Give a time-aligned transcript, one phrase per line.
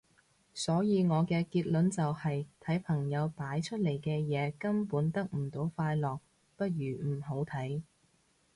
[0.55, 6.17] 所以我嘅結論就係睇朋友擺出嚟嘅嘢根本得唔到快樂，
[6.57, 7.83] 不如唔好睇